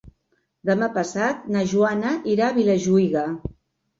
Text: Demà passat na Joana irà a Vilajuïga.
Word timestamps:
Demà 0.69 0.87
passat 0.95 1.43
na 1.57 1.61
Joana 1.73 2.15
irà 2.33 2.47
a 2.49 2.57
Vilajuïga. 2.57 3.27